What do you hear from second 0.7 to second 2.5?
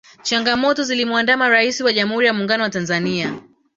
zilimuandama raisi wa jamuhuri ya